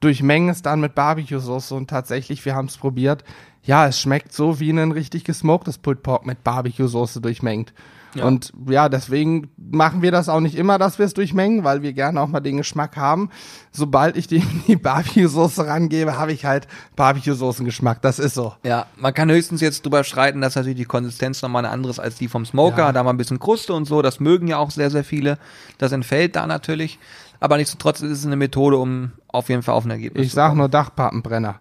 [0.03, 3.25] Durchmengen es dann mit Barbecue-Soße und tatsächlich, wir haben es probiert.
[3.63, 7.73] Ja, es schmeckt so wie ein richtig gesmoktes Pulled Pork mit Barbecue-Soße durchmengt.
[8.15, 8.25] Ja.
[8.25, 11.93] Und ja, deswegen machen wir das auch nicht immer, dass wir es durchmengen, weil wir
[11.93, 13.31] gerne auch mal den Geschmack haben.
[13.71, 18.03] Sobald ich die, die Barbecue-Soße rangebe, habe ich halt Barbecue-Soßen-Geschmack.
[18.03, 18.55] Das ist so.
[18.65, 22.01] Ja, man kann höchstens jetzt drüber streiten, dass natürlich die Konsistenz nochmal eine andere ist
[22.01, 22.79] als die vom Smoker.
[22.79, 22.93] Ja.
[22.93, 24.03] Da wir ein bisschen Kruste und so.
[24.03, 25.39] Das mögen ja auch sehr, sehr viele.
[25.79, 26.99] Das entfällt da natürlich.
[27.43, 30.55] Aber nichtsdestotrotz ist es eine Methode, um auf jeden Fall auf ein Ergebnis Ich sag
[30.55, 31.57] nur Dachpappenbrenner.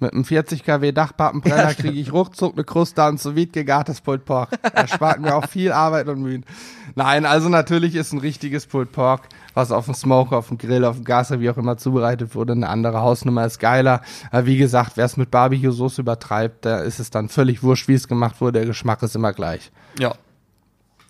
[0.00, 4.00] Mit einem 40 kW Dachpappenbrenner Ja, kriege ich ruckzuck eine Kruste an sous vide gegartes
[4.00, 4.58] Pulled Pork.
[4.62, 6.46] Erspart mir auch viel Arbeit und Mühen.
[6.94, 10.86] Nein, also natürlich ist ein richtiges Pulled Pork, was auf dem Smoker, auf dem Grill,
[10.86, 14.00] auf dem Gas, wie auch immer zubereitet wurde, eine andere Hausnummer ist geiler.
[14.30, 17.94] Aber wie gesagt, wer es mit Barbecue-Soße übertreibt, da ist es dann völlig wurscht, wie
[17.94, 18.60] es gemacht wurde.
[18.60, 19.70] Der Geschmack ist immer gleich.
[19.98, 20.14] Ja.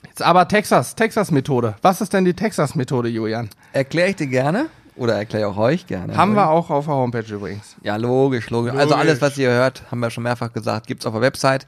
[0.08, 1.74] Jetzt aber Texas, Texas-Methode.
[1.82, 3.48] Was ist denn die Texas-Methode, Julian?
[3.72, 4.66] Erkläre ich dir gerne.
[4.96, 6.16] Oder erkläre auch euch gerne.
[6.16, 7.76] Haben wir auch auf der Homepage übrigens.
[7.82, 8.96] Ja, logisch, logisch, Also Logisch.
[8.98, 11.66] alles, was ihr hört, haben wir schon mehrfach gesagt, gibt's auf der Website.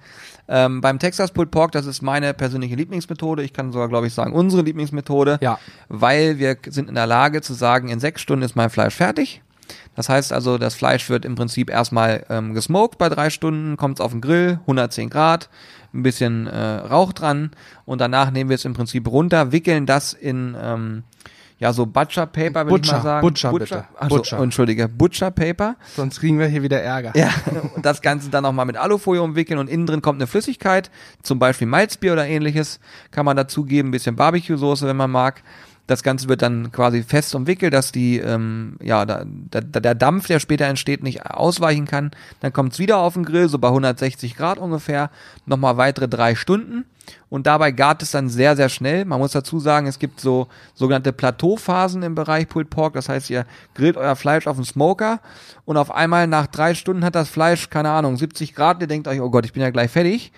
[0.48, 3.42] Ähm, beim Texas Pulled Pork, das ist meine persönliche Lieblingsmethode.
[3.42, 5.36] Ich kann sogar, glaube ich, sagen, unsere Lieblingsmethode.
[5.42, 5.58] Ja.
[5.88, 9.42] Weil wir sind in der Lage zu sagen, in sechs Stunden ist mein Fleisch fertig.
[9.94, 14.00] Das heißt also, das Fleisch wird im Prinzip erstmal ähm, gesmoked bei drei Stunden, kommt's
[14.00, 15.50] auf den Grill, 110 Grad,
[15.94, 17.50] ein bisschen äh, Rauch dran
[17.84, 21.04] und danach nehmen wir es im Prinzip runter, wickeln das in ähm,
[21.58, 23.26] ja so Butcher Paper, würde ich Butcher, mal sagen.
[23.26, 23.84] Butcher, bitte.
[23.98, 24.38] Ach so, Butcher.
[24.38, 25.76] Entschuldige, Butcher Paper.
[25.96, 27.12] Sonst kriegen wir hier wieder Ärger.
[27.16, 27.30] Ja,
[27.74, 30.90] und das Ganze dann nochmal mit Alufolie umwickeln und innen drin kommt eine Flüssigkeit,
[31.22, 35.42] zum Beispiel Malzbier oder ähnliches, kann man dazugeben, ein bisschen Barbecue-Soße, wenn man mag.
[35.88, 40.26] Das Ganze wird dann quasi fest umwickelt, dass die, ähm, ja, da, da, der Dampf,
[40.26, 42.10] der später entsteht, nicht ausweichen kann.
[42.40, 45.10] Dann kommt's wieder auf den Grill, so bei 160 Grad ungefähr,
[45.46, 46.84] nochmal weitere drei Stunden.
[47.30, 49.06] Und dabei gart es dann sehr, sehr schnell.
[49.06, 52.92] Man muss dazu sagen, es gibt so sogenannte Plateauphasen im Bereich Pulled Pork.
[52.92, 55.20] Das heißt, ihr grillt euer Fleisch auf dem Smoker
[55.64, 58.82] und auf einmal nach drei Stunden hat das Fleisch, keine Ahnung, 70 Grad.
[58.82, 60.32] Ihr denkt euch, oh Gott, ich bin ja gleich fertig.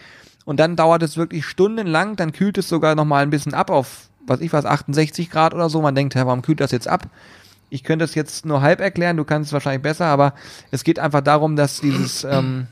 [0.45, 2.15] Und dann dauert es wirklich stundenlang.
[2.15, 5.69] Dann kühlt es sogar nochmal ein bisschen ab auf, was ich was, 68 Grad oder
[5.71, 5.81] so.
[5.83, 7.07] Man denkt, hä, warum kühlt das jetzt ab?
[7.69, 10.35] Ich könnte es jetzt nur halb erklären, du kannst es wahrscheinlich besser, aber
[10.71, 12.67] es geht einfach darum, dass dieses, ähm,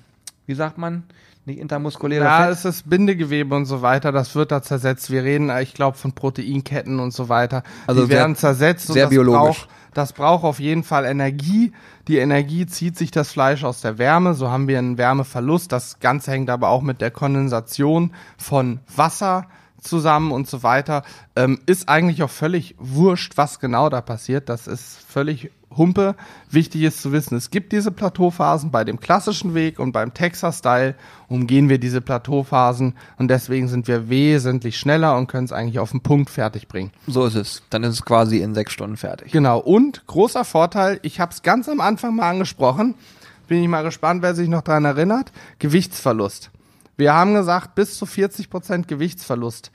[0.47, 1.05] wie sagt man,
[1.45, 5.11] nicht intermuskuläre Ja, Fett, es ist Bindegewebe und so weiter, das wird da zersetzt.
[5.11, 7.63] Wir reden, ich glaube, von Proteinketten und so weiter.
[7.87, 9.41] Also die sehr- werden zersetzt sehr das biologisch.
[9.61, 11.73] braucht, das braucht auf jeden Fall Energie.
[12.07, 15.73] Die Energie zieht sich das Fleisch aus der Wärme, so haben wir einen Wärmeverlust.
[15.73, 19.47] Das Ganze hängt aber auch mit der Kondensation von Wasser
[19.81, 21.03] zusammen und so weiter.
[21.37, 24.49] Ähm, ist eigentlich auch völlig wurscht, was genau da passiert.
[24.49, 26.15] Das ist völlig Humpe.
[26.51, 30.95] Wichtig ist zu wissen, es gibt diese Plateauphasen bei dem klassischen Weg und beim Texas-Style
[31.29, 35.91] umgehen wir diese Plateauphasen und deswegen sind wir wesentlich schneller und können es eigentlich auf
[35.91, 36.91] den Punkt fertig bringen.
[37.07, 37.63] So ist es.
[37.71, 39.31] Dann ist es quasi in sechs Stunden fertig.
[39.31, 42.95] Genau, und großer Vorteil, ich habe es ganz am Anfang mal angesprochen,
[43.47, 46.51] bin ich mal gespannt, wer sich noch daran erinnert, Gewichtsverlust.
[46.99, 49.71] Wir haben gesagt, bis zu 40% Gewichtsverlust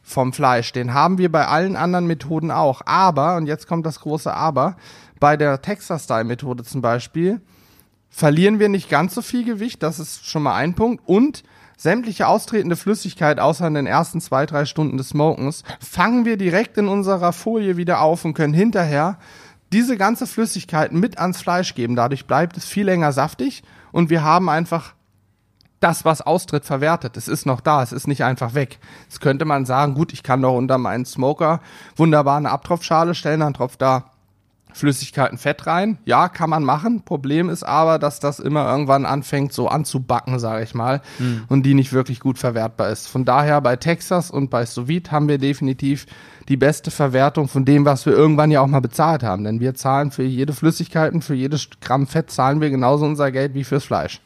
[0.00, 2.82] vom Fleisch, den haben wir bei allen anderen Methoden auch.
[2.86, 4.76] Aber, und jetzt kommt das große Aber,
[5.18, 7.40] bei der Texas-Style-Methode zum Beispiel,
[8.10, 11.02] verlieren wir nicht ganz so viel Gewicht, das ist schon mal ein Punkt.
[11.04, 11.42] Und
[11.76, 16.78] sämtliche austretende Flüssigkeit, außer in den ersten zwei, drei Stunden des Smokens, fangen wir direkt
[16.78, 19.18] in unserer Folie wieder auf und können hinterher
[19.72, 21.96] diese ganze Flüssigkeit mit ans Fleisch geben.
[21.96, 24.94] Dadurch bleibt es viel länger saftig und wir haben einfach
[25.80, 27.16] das, was austritt, verwertet.
[27.16, 28.78] Es ist noch da, es ist nicht einfach weg.
[29.04, 31.60] Jetzt könnte man sagen, gut, ich kann doch unter meinen Smoker
[31.96, 34.04] wunderbar eine Abtropfschale stellen, dann tropft da
[34.72, 35.98] Flüssigkeiten Fett rein.
[36.04, 37.02] Ja, kann man machen.
[37.02, 41.00] Problem ist aber, dass das immer irgendwann anfängt so anzubacken, sage ich mal,
[41.48, 43.08] und die nicht wirklich gut verwertbar ist.
[43.08, 46.06] Von daher bei Texas und bei Sous Vide haben wir definitiv
[46.48, 49.44] die beste Verwertung von dem, was wir irgendwann ja auch mal bezahlt haben.
[49.44, 53.32] Denn wir zahlen für jede Flüssigkeit und für jedes Gramm Fett zahlen wir genauso unser
[53.32, 54.20] Geld wie fürs Fleisch.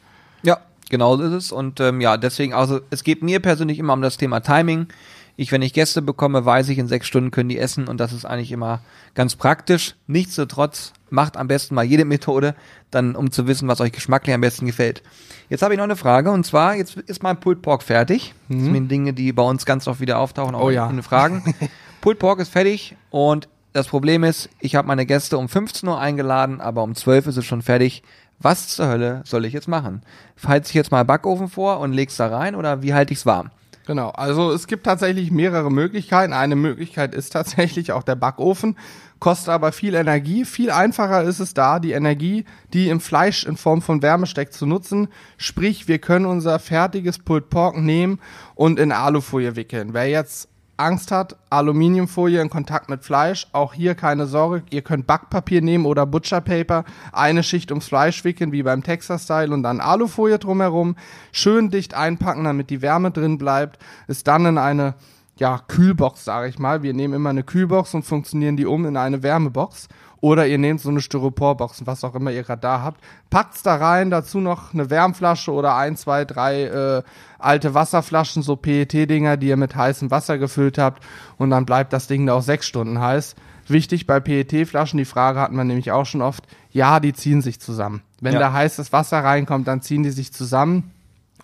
[0.93, 1.51] Genau ist es.
[1.51, 4.89] Und ähm, ja, deswegen, also es geht mir persönlich immer um das Thema Timing.
[5.35, 8.13] Ich, wenn ich Gäste bekomme, weiß ich, in sechs Stunden können die essen und das
[8.13, 8.79] ist eigentlich immer
[9.15, 9.95] ganz praktisch.
[10.05, 12.53] Nichtsdestotrotz macht am besten mal jede Methode,
[12.91, 15.01] dann um zu wissen, was euch geschmacklich am besten gefällt.
[15.49, 18.35] Jetzt habe ich noch eine Frage und zwar, jetzt ist mein Pulled Pork fertig.
[18.49, 20.87] Das sind Dinge, die bei uns ganz oft wieder auftauchen, auch Oh ja.
[20.87, 21.55] in den Fragen.
[22.01, 25.99] Pulled Pork ist fertig und das Problem ist, ich habe meine Gäste um 15 Uhr
[25.99, 28.03] eingeladen, aber um 12 ist es schon fertig.
[28.43, 30.01] Was zur Hölle soll ich jetzt machen?
[30.45, 33.49] Heiz ich jetzt mal Backofen vor und leg's da rein oder wie halte ich's warm?
[33.85, 36.31] Genau, also es gibt tatsächlich mehrere Möglichkeiten.
[36.31, 38.77] Eine Möglichkeit ist tatsächlich auch der Backofen,
[39.19, 40.45] kostet aber viel Energie.
[40.45, 44.53] Viel einfacher ist es da, die Energie, die im Fleisch in Form von Wärme steckt,
[44.53, 45.07] zu nutzen.
[45.37, 48.19] Sprich, wir können unser fertiges Pulled Pork nehmen
[48.55, 49.93] und in Alufolie wickeln.
[49.93, 50.49] Wer jetzt
[50.83, 55.85] Angst hat, Aluminiumfolie in Kontakt mit Fleisch, auch hier keine Sorge, ihr könnt Backpapier nehmen
[55.85, 60.95] oder Butcher Paper, eine Schicht ums Fleisch wickeln, wie beim Texas-Style und dann Alufolie drumherum,
[61.31, 64.95] schön dicht einpacken, damit die Wärme drin bleibt, ist dann in eine
[65.37, 66.83] ja, Kühlbox, sage ich mal.
[66.83, 69.87] Wir nehmen immer eine Kühlbox und funktionieren die um in eine Wärmebox.
[70.23, 73.75] Oder ihr nehmt so eine Styroporbox, was auch immer ihr gerade da habt, packt's da
[73.75, 77.03] rein, dazu noch eine Wärmflasche oder ein, zwei, drei äh,
[77.43, 81.03] alte Wasserflaschen, so PET-Dinger, die ihr mit heißem Wasser gefüllt habt
[81.37, 83.35] und dann bleibt das Ding da auch sechs Stunden heiß.
[83.67, 87.59] Wichtig bei PET-Flaschen, die Frage hatten wir nämlich auch schon oft, ja, die ziehen sich
[87.59, 88.01] zusammen.
[88.19, 88.39] Wenn Ja.
[88.39, 90.91] da heißes Wasser reinkommt, dann ziehen die sich zusammen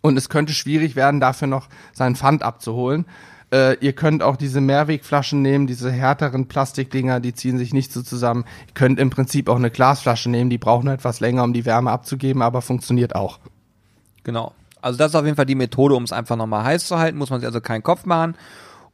[0.01, 3.05] und es könnte schwierig werden, dafür noch seinen Pfand abzuholen.
[3.51, 8.03] Äh, ihr könnt auch diese Mehrwegflaschen nehmen, diese härteren Plastikdinger, die ziehen sich nicht so
[8.03, 8.45] zusammen.
[8.67, 11.65] Ihr könnt im Prinzip auch eine Glasflasche nehmen, die braucht nur etwas länger, um die
[11.65, 13.39] Wärme abzugeben, aber funktioniert auch.
[14.23, 14.53] Genau.
[14.81, 17.17] Also das ist auf jeden Fall die Methode, um es einfach nochmal heiß zu halten,
[17.17, 18.35] muss man sich also keinen Kopf machen.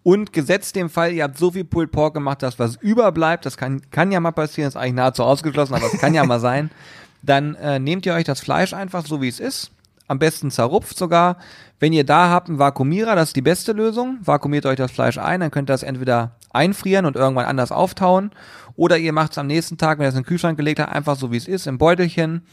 [0.04, 3.58] Und gesetzt dem Fall, ihr habt so viel Pulled Pork gemacht, dass was überbleibt, das
[3.58, 6.70] kann, kann ja mal passieren, ist eigentlich nahezu ausgeschlossen, aber es kann ja mal sein,
[7.24, 9.72] dann äh, nehmt ihr euch das Fleisch einfach so, wie es ist,
[10.08, 11.38] am besten zerrupft sogar.
[11.80, 15.18] Wenn ihr da habt einen Vakuumierer, das ist die beste Lösung, vakuumiert euch das Fleisch
[15.18, 18.30] ein, dann könnt ihr das entweder einfrieren und irgendwann anders auftauen,
[18.76, 20.94] oder ihr macht es am nächsten Tag, wenn ihr es in den Kühlschrank gelegt habt,
[20.94, 22.44] einfach so, wie es ist, im Beutelchen,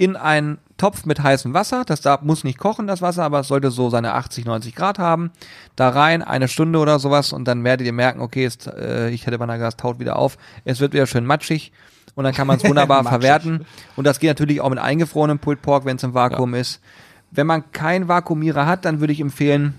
[0.00, 1.84] in einen Topf mit heißem Wasser.
[1.84, 4.98] Das darf, muss nicht kochen, das Wasser, aber es sollte so seine 80, 90 Grad
[4.98, 5.30] haben.
[5.76, 9.26] Da rein, eine Stunde oder sowas und dann werdet ihr merken, okay, es, äh, ich
[9.26, 10.38] hätte beinahe gesagt, taut wieder auf.
[10.64, 11.72] Es wird wieder schön matschig
[12.14, 13.66] und dann kann man es wunderbar verwerten.
[13.94, 16.80] Und das geht natürlich auch mit eingefrorenem Pulled Pork, wenn es im Vakuum ist.
[17.30, 19.74] Wenn man keinen Vakuumierer hat, dann würde ich empfehlen,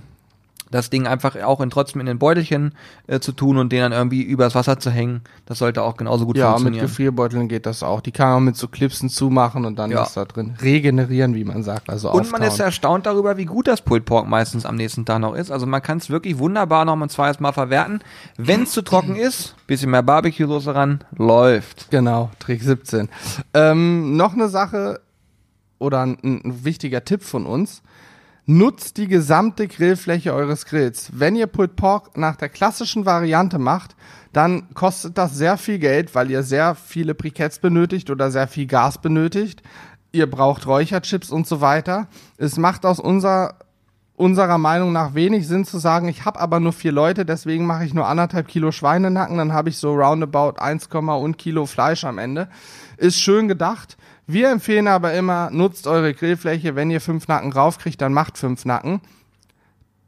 [0.71, 2.73] das Ding einfach auch in, trotzdem in den Beutelchen
[3.07, 5.21] äh, zu tun und den dann irgendwie übers Wasser zu hängen.
[5.45, 6.85] Das sollte auch genauso gut Ja, mit funktionieren.
[6.87, 8.01] Gefrierbeuteln geht das auch.
[8.01, 10.03] Die kann man mit so Clipsen zumachen und dann Ja.
[10.03, 11.89] ist da drin regenerieren, wie man sagt.
[11.89, 12.65] Also Und man ist auftauen.
[12.65, 15.51] erstaunt darüber, wie gut das Pulled Pork meistens am nächsten Tag noch ist.
[15.51, 18.01] Also man kann es wirklich wunderbar noch ein zweites Mal verwerten.
[18.37, 21.91] Wenn es zu trocken ist, bisschen mehr Barbecue-Soße ran, läuft.
[21.91, 23.09] Genau, Trick 17.
[23.53, 25.01] Ähm, noch eine Sache
[25.79, 27.81] oder ein, ein wichtiger Tipp von uns.
[28.45, 31.11] Nutzt die gesamte Grillfläche eures Grills.
[31.13, 33.95] Wenn ihr Pulled Pork nach der klassischen Variante macht,
[34.33, 38.65] dann kostet das sehr viel Geld, weil ihr sehr viele Briketts benötigt oder sehr viel
[38.65, 39.61] Gas benötigt.
[40.11, 42.07] Ihr braucht Räucherchips und so weiter.
[42.37, 43.55] Es macht aus unserer
[44.21, 47.85] unserer Meinung nach wenig Sinn zu sagen, ich habe aber nur vier Leute, deswegen mache
[47.85, 52.19] ich nur anderthalb Kilo Schweinenacken, dann habe ich so roundabout 1, und Kilo Fleisch am
[52.19, 52.47] Ende.
[52.97, 53.97] Ist schön gedacht.
[54.31, 56.73] Wir empfehlen aber immer, nutzt eure Grillfläche.
[56.73, 59.01] Wenn ihr fünf Nacken raufkriegt, dann macht fünf Nacken.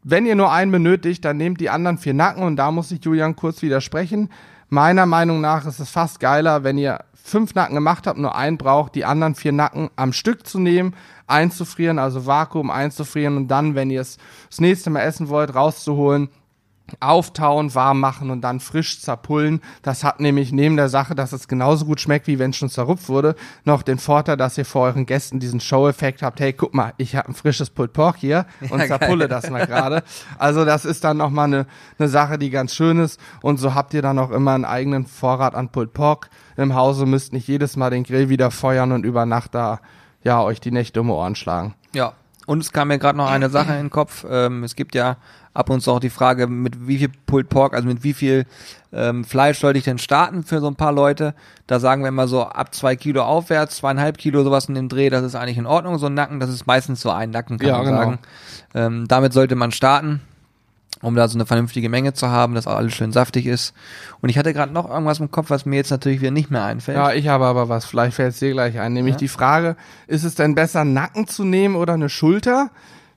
[0.02, 3.04] Wenn ihr nur einen benötigt, dann nehmt die anderen vier Nacken und da muss ich
[3.04, 4.30] Julian kurz widersprechen.
[4.70, 8.58] Meiner Meinung nach ist es fast geiler, wenn ihr fünf Nacken gemacht habt, nur einen
[8.58, 10.96] braucht, die anderen vier Nacken am Stück zu nehmen,
[11.28, 14.18] einzufrieren, also Vakuum einzufrieren und dann, wenn ihr es
[14.50, 16.30] das nächste Mal essen wollt, rauszuholen,
[17.00, 19.62] auftauen, warm machen und dann frisch zerpullen.
[19.82, 22.70] Das hat nämlich neben der Sache, dass es genauso gut schmeckt, wie wenn es schon
[22.70, 26.40] zerrupft wurde, noch den Vorteil, dass ihr vor euren Gästen diesen Show-Effekt habt.
[26.40, 29.42] Hey, guck mal, ich habe ein frisches Pulled Pork hier und Ja, zerpulle geil.
[29.42, 30.04] das mal gerade.
[30.38, 31.66] Also das ist dann nochmal eine
[31.98, 33.20] ne Sache, die ganz schön ist.
[33.42, 37.06] Und so habt ihr dann auch immer einen eigenen Vorrat an Pulled Pork im Hause,
[37.06, 39.80] müsst nicht jedes Mal den Grill wieder feuern und über Nacht da
[40.24, 41.76] ja euch die Nächte um die Ohren schlagen.
[41.94, 42.14] Ja.
[42.46, 44.26] Und es kam mir gerade noch eine Sache in den Kopf.
[44.30, 45.18] Ähm, es gibt ja
[45.54, 48.46] ab und zu auch die Frage, mit wie viel Pulled Pork, also mit wie viel
[48.92, 51.36] ähm, Fleisch sollte ich denn starten für so ein paar Leute.
[51.68, 55.10] Da sagen wir immer so ab zwei Kilo aufwärts, zweieinhalb Kilo sowas in dem Dreh,
[55.10, 55.98] das ist eigentlich in Ordnung.
[56.00, 57.98] So ein Nacken, das ist meistens so ein Nacken, kann Ja, man genau.
[57.98, 58.20] sagen.
[58.74, 60.22] Ähm, damit sollte man starten,
[61.04, 63.74] um da so eine vernünftige Menge zu haben, dass auch alles schön saftig ist.
[64.22, 66.64] Und ich hatte gerade noch irgendwas im Kopf, was mir jetzt natürlich wieder nicht mehr
[66.64, 66.98] einfällt.
[66.98, 69.20] Ja, ich habe aber was, vielleicht fällt es dir gleich ein, nämlich Ja.
[69.20, 69.76] die Frage,
[70.08, 72.72] ist es denn besser, Nacken zu nehmen oder eine Schulter?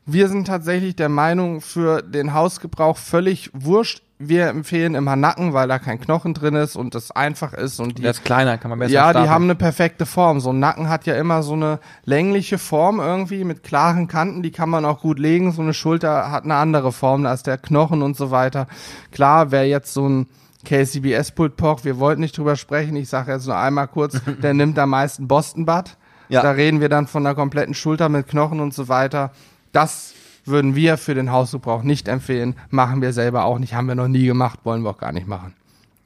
[0.04, 4.02] Wir sind tatsächlich der Meinung, für den Hausgebrauch völlig wurscht.
[4.18, 7.98] Wir empfehlen immer Nacken, weil da kein Knochen drin ist und das einfach ist und
[7.98, 9.30] die der ist kleiner, kann man besser ja, die stapeln.
[9.30, 10.40] haben eine perfekte Form.
[10.40, 14.52] So ein Nacken hat ja immer so eine längliche Form irgendwie mit klaren Kanten, die
[14.52, 15.52] kann man auch gut legen.
[15.52, 18.68] So eine Schulter hat eine andere Form, ist der Knochen und so weiter.
[19.12, 20.26] Klar, wer jetzt so ein
[20.64, 24.54] KCBS Pulled Pork, wir wollten nicht drüber sprechen, ich sage jetzt nur einmal kurz, der
[24.54, 25.96] nimmt am meisten Boston Butt.
[26.28, 26.42] Ja.
[26.42, 29.30] Da reden wir dann von einer kompletten Schulter mit Knochen und so weiter.
[29.72, 30.14] Das
[30.46, 34.08] würden wir für den Hausgebrauch nicht empfehlen, machen wir selber auch nicht, haben wir noch
[34.08, 35.54] nie gemacht, wollen wir auch gar nicht machen.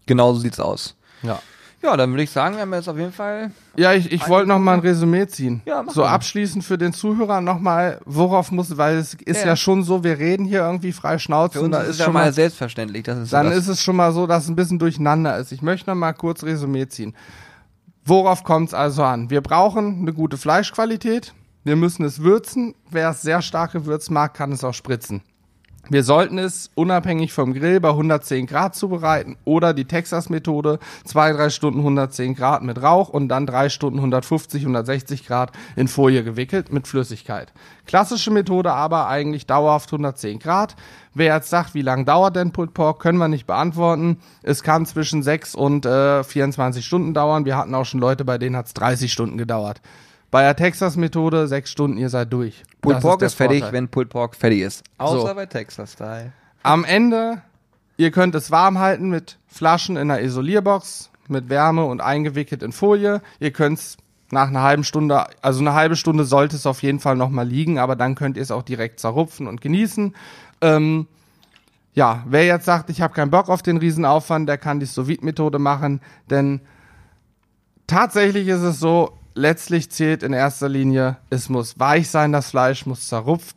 [0.06, 0.96] Genau so sieht's aus.
[1.22, 1.38] Ja.
[1.82, 4.48] Ja, dann würde ich sagen, wir haben jetzt auf jeden Fall Ja, ich, ich wollte
[4.50, 5.62] noch mal ein Resümee ziehen.
[5.64, 6.08] Ja, mach so mal.
[6.10, 9.48] abschließend für den Zuhörer noch mal, worauf muss, weil es ist Ja.
[9.48, 11.98] ja, schon so, wir reden hier irgendwie frei Schnauze Für und uns da ist ist
[12.00, 13.04] ja schon mal mal, selbstverständlich.
[13.04, 15.38] Das ist so dann das- ist es schon mal so, dass es ein bisschen durcheinander
[15.38, 15.52] ist.
[15.52, 17.14] Ich möchte noch mal kurz Resümee ziehen.
[18.04, 19.30] Worauf kommt es also an?
[19.30, 21.32] Wir brauchen eine gute Fleischqualität.
[21.62, 22.74] Wir müssen es würzen.
[22.90, 25.22] Wer es sehr stark gewürzt mag, kann es auch spritzen.
[25.88, 31.50] Wir sollten es unabhängig vom Grill bei 110 Grad zubereiten oder die Texas-Methode, zwei, drei
[31.50, 36.72] Stunden 110 Grad mit Rauch und dann drei Stunden 150, 160 Grad in Folie gewickelt
[36.72, 37.52] mit Flüssigkeit.
[37.86, 40.76] Klassische Methode aber eigentlich dauerhaft 110 Grad.
[41.12, 44.18] Wer jetzt sagt, wie lange dauert denn Pulled Pork, können wir nicht beantworten.
[44.42, 47.46] Es kann zwischen 6 und äh, 24 Stunden dauern.
[47.46, 49.80] Wir hatten auch schon Leute, bei denen hat es 30 Stunden gedauert.
[50.30, 52.62] Bei der Texas-Methode sechs Stunden, ihr seid durch.
[52.80, 53.72] Pulled Das Pork der ist, fertig, Vorteil.
[53.72, 54.84] wenn Pulled Pork fertig ist.
[54.98, 55.34] Außer So.
[55.34, 56.32] bei Texas Style.
[56.62, 57.42] Am Ende,
[57.96, 62.72] ihr könnt es warm halten mit Flaschen in einer Isolierbox, mit Wärme und eingewickelt in
[62.72, 63.22] Folie.
[63.40, 63.96] Ihr könnt es
[64.30, 67.78] nach einer halben Stunde, also eine halbe Stunde sollte es auf jeden Fall nochmal liegen,
[67.78, 70.14] aber dann könnt ihr es auch direkt zerrupfen und genießen.
[70.60, 71.08] Ähm,
[71.94, 75.58] ja, wer jetzt sagt, ich habe keinen Bock auf den Riesenaufwand, der kann die Sous-Vide-Methode
[75.58, 76.60] machen, denn
[77.88, 82.86] tatsächlich ist es so, letztlich zählt in erster Linie, es muss weich sein, das Fleisch
[82.86, 83.56] muss zerrupft,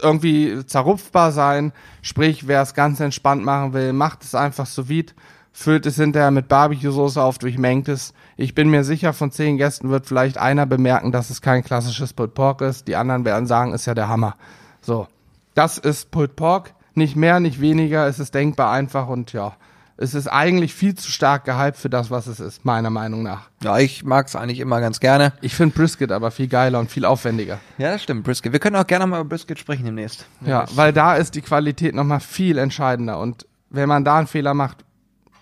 [0.00, 1.72] irgendwie zerrupfbar sein.
[2.02, 5.12] Sprich, wer es ganz entspannt machen will, macht es einfach sous vide,
[5.52, 8.14] füllt es hinterher mit Barbecue-Soße auf, durchmengt es.
[8.36, 12.12] Ich bin mir sicher, von zehn Gästen wird vielleicht einer bemerken, dass es kein klassisches
[12.12, 12.88] Pulled Pork ist.
[12.88, 14.36] Die anderen werden sagen, ist ja der Hammer.
[14.80, 15.06] So,
[15.54, 16.74] das ist Pulled Pork.
[16.94, 18.06] Nicht mehr, nicht weniger.
[18.06, 19.56] Es ist denkbar einfach und ja,
[20.02, 23.50] es ist eigentlich viel zu stark gehypt für das, was es ist, meiner Meinung nach.
[23.62, 25.34] Ja, ich mag es eigentlich immer ganz gerne.
[25.42, 27.58] Ich finde Brisket aber viel geiler und viel aufwendiger.
[27.76, 28.50] Ja, das stimmt, Brisket.
[28.52, 30.24] Wir können auch gerne mal über Brisket sprechen demnächst.
[30.40, 33.18] Ja, weil da ist die Qualität nochmal viel entscheidender.
[33.18, 34.78] Und wenn man da einen Fehler macht,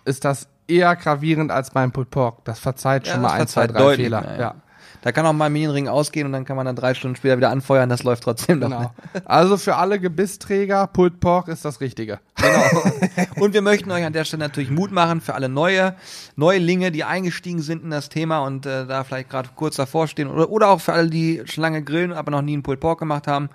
[0.05, 2.45] ist das eher gravierend als beim Pulled Pork.
[2.45, 4.25] Das verzeiht Ja, schon mal ein, zwei, drei Fehler.
[4.25, 4.41] ja.
[4.41, 4.55] ja.
[5.03, 7.37] Da kann auch mal ein Medienring ausgehen und dann kann man dann drei Stunden später
[7.37, 8.69] wieder anfeuern, das läuft trotzdem noch.
[8.69, 8.93] Genau.
[9.25, 12.21] Also für alle Gebissträger, Pulled Pork ist das Richtige.
[13.41, 15.95] Und wir möchten euch an der Stelle natürlich Mut machen für alle neue
[16.37, 20.29] Neulinge, die eingestiegen sind in das Thema und äh, da vielleicht gerade kurz davor stehen
[20.29, 22.99] oder, oder auch für alle, die schon lange grillen, aber noch nie einen Pulled Pork
[22.99, 23.51] gemacht haben.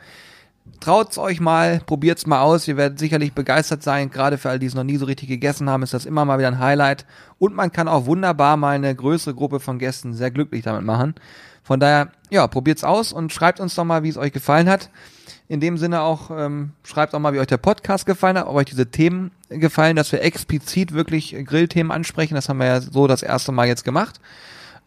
[0.80, 2.67] Traut's euch mal, probiert's mal aus.
[2.67, 4.10] Ihr werdet sicherlich begeistert sein.
[4.10, 6.39] Gerade für alle, die es noch nie so richtig gegessen haben, ist das immer mal
[6.39, 7.06] wieder ein Highlight.
[7.38, 11.15] Und man kann auch wunderbar mal eine größere Gruppe von Gästen sehr glücklich damit machen.
[11.63, 14.89] Von daher, ja, probiert's aus und schreibt uns doch mal, wie es euch gefallen hat.
[15.47, 18.56] In dem Sinne auch, ähm, schreibt auch mal, wie euch der Podcast gefallen hat, ob
[18.56, 22.36] euch diese Themen gefallen, dass wir explizit wirklich Grillthemen ansprechen.
[22.36, 24.19] Das haben wir ja so das erste Mal jetzt gemacht.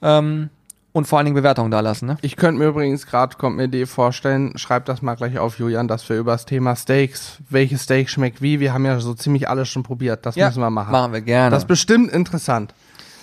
[0.03, 0.51] Ähm,
[0.97, 2.17] und vor allen Dingen Bewertungen da lassen, ne?
[2.23, 5.89] Ich könnte mir übrigens gerade, kommt mir die vorstellen, schreibt das mal gleich auf, Julian,
[5.89, 9.47] dass wir über das Thema Steaks, welches Steak schmeckt wie, wir haben ja so ziemlich
[9.47, 10.25] alles schon probiert.
[10.25, 10.93] Das müssen wir machen.
[10.93, 11.51] Machen wir gerne.
[11.51, 12.73] Das ist bestimmt interessant.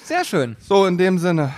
[0.04, 0.56] Sehr schön.
[0.60, 1.52] So, in dem Sinne.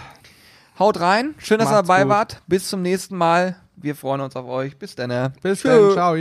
[0.80, 1.36] Haut rein.
[1.38, 2.10] Schön, dass ihr Macht's dabei gut.
[2.12, 2.42] wart.
[2.48, 3.58] Bis zum nächsten Mal.
[3.76, 4.78] Wir freuen uns auf euch.
[4.78, 5.34] Bis dann.
[5.42, 5.68] Bis Tschö.
[5.68, 5.92] dann.
[5.92, 6.16] Ciao.